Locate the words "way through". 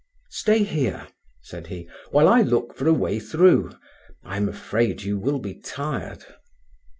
2.91-3.69